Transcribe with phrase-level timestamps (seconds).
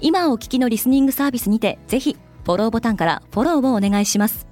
[0.00, 4.46] 今お聞きのリスニングサービスにてぜひフォローボタンからフォローをお願いします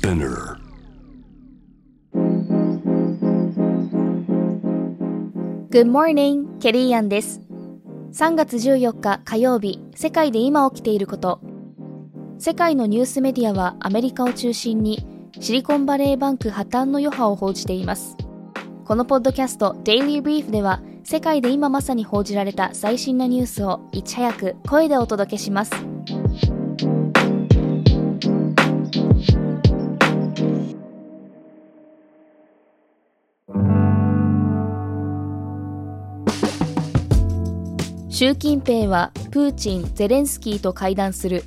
[0.00, 0.56] Spinner.
[5.70, 7.40] Good morning, ケリーアンです。
[8.12, 11.40] 3月14日火曜日、世界で今起きていること。
[12.38, 15.06] 世界のニュースメディアはアメリカを中心に
[15.38, 18.16] シリコンバレーバンク破綻の余波を報じています。
[18.90, 25.70] このポッドキャスト Daily Brief では世界で今まさに報じられた最新のニュースをいち早く声でお届けします。
[38.08, 41.44] 習近平はプーチン、ゼレンスキーと会談する。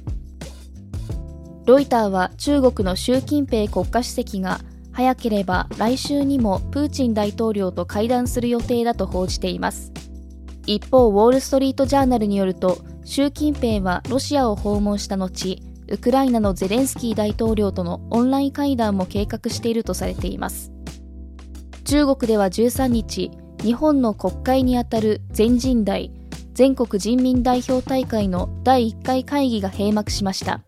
[1.65, 4.61] ロイターは中国の習近平国家主席が
[4.93, 9.91] 早ければ来週にもプーチン大統領と会談する予定だと報じています。
[10.65, 20.71] 一方、ウォール・ストリート・ジャーナルによると、習近平はロシアを訪問した後、ウクライナのゼレンスキー大統領とのオンライン会談も計画しているとされています。
[21.83, 23.31] 中国では13日、
[23.63, 26.11] 日本の国会にあたる全人代
[26.53, 30.61] 全国人民代表大会の第1回会議が閉幕しました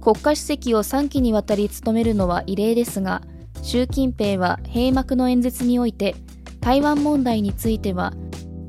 [0.00, 3.22] 国家主席を3期にわたり務めるのは異例ですが
[3.62, 6.14] 習近平は閉幕の演説において
[6.60, 8.12] 台湾問題については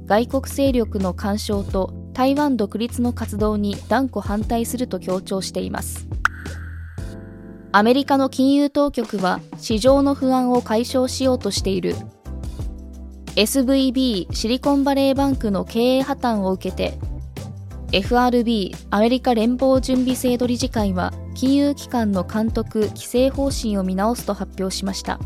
[0.05, 6.07] 外国勢力の干渉と台湾独立の活動に断固反対すると強調しています。
[7.71, 11.95] アメリカの金融当局は市場の不安を解消しようとしている。
[13.37, 16.99] SVB シリコンバレーバンクの経営破綻を受けて
[17.93, 25.19] FRB アメリカ連邦準備制度理事会は金融機関の監督・規制方針を見直すと発表しました。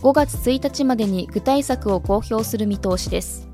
[0.00, 3.48] 5月1日までに具体策を公表する見通しです。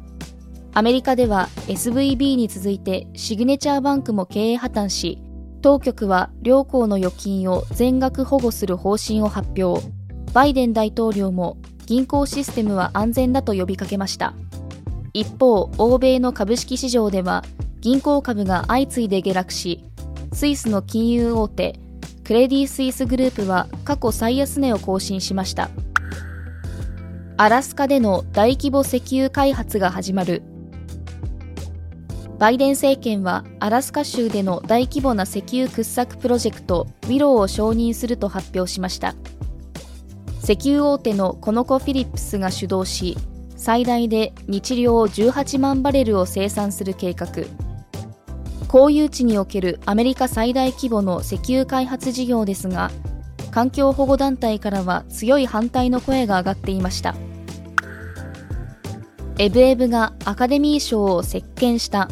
[0.73, 5.19] アメリカでは SVB に続いてシグネチャーバンクも経営破綻し
[5.61, 9.85] 当局は両行の預金を全額保護する方針を発表。
[10.33, 11.57] バイデン大統領も
[11.87, 14.35] 銀行システムは安全だと呼びかけました。
[15.13, 17.45] 一方欧米の株式市場では
[17.81, 19.85] 銀行株が相次いで下落し
[20.33, 21.81] スイスの金融大手
[22.25, 25.71] クレディ・スイスグループは過去最安値を更新しました。
[27.39, 30.43] アラスカでの大規模石油開発が始まる。
[32.39, 39.15] バイデン政権はアラスカ州での大規模な石油掘削プロジェクトウィローを承認すると発表しました。
[40.43, 43.17] 石油大手のコノコ・フィリップスが主導し
[43.57, 47.29] 最大で日量18万バレルを生産する計画。
[48.69, 52.91] 公有地におけるアメリカ最大規模の石油開発事業ですが
[53.51, 57.17] 環境保護団体からは強い反対の声が上がっていました。
[59.39, 62.09] エブエブがアカデミー賞を席巻した。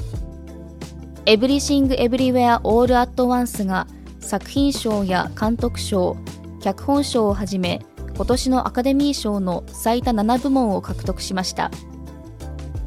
[1.26, 3.86] エブリシング・エブリウェア・オール・アット・ワンスが
[4.20, 6.16] 作品賞や監督賞
[6.62, 7.82] 脚本賞をはじめ
[8.16, 11.70] 今年のアカデミー賞の最多7部門を獲得しました。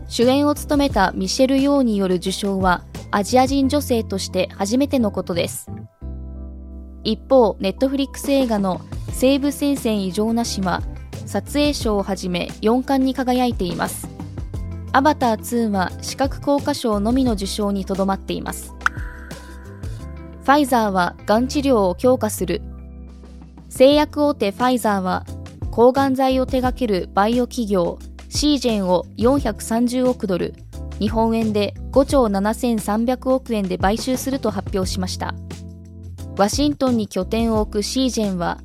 [0.07, 5.68] 主演を務めたミシェル・ヨーによる受賞はアジア人女性として初めてのことです。
[7.03, 8.81] 一方ネットフリックス映画の
[9.12, 10.84] 「西部戦線異常なし」は
[11.25, 14.08] 撮影賞をはじめ4冠に輝いています。
[14.92, 18.75] アバター2は視覚効果賞のみの受賞にとどまっています。
[20.44, 22.62] ファイザーはがん治療を強化する。
[23.69, 25.25] 製薬大手ファイザーは
[25.72, 27.98] 抗がん剤を手掛けるバイオ企業
[28.30, 30.53] シージェンを430億ドル
[31.00, 35.34] 日本円で5兆7300億円で買収すると発表しました。
[36.38, 38.60] ワシントンに拠点を置くシージェンは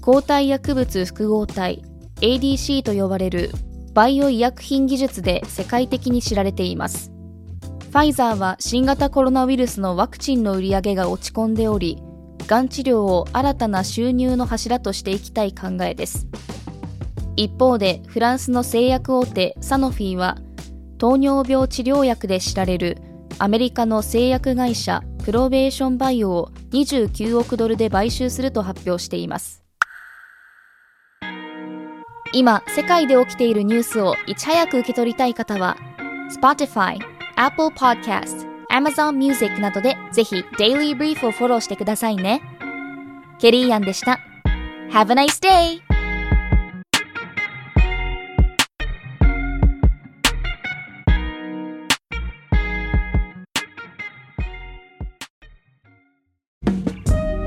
[0.00, 1.82] 抗体薬物複合体
[2.20, 3.50] ADC と呼ばれる
[3.94, 7.10] バイオ医薬品技術で世界的に知られています。
[7.90, 12.02] ファイザーは新型コロナウイルスのワクチンの売り上げが落ち込んでおり
[12.46, 16.26] がん治療を新たな収入の柱としていきたい考えです。
[17.36, 20.38] 一方でフランスの製薬大手サノフィーは
[21.02, 22.96] 糖尿病治療薬で知られる
[23.40, 29.64] アメリカの製薬会社プロベーションバイオを29億ドルで買収すると発表しています
[32.32, 35.76] 今世界で起きているニュースをいち早く受け取りたい方は
[36.40, 37.00] Spotify、
[37.34, 42.40] Apple Podcast、Amazon Music などでぜひ Daily Brief をフォローしてくださいね。
[43.40, 44.20] ケリーアンでした。
[44.92, 45.91] Have a nice day!